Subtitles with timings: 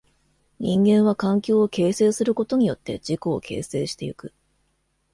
[0.57, 4.33] 人間は環境を形成することによって自己を形成してゆく。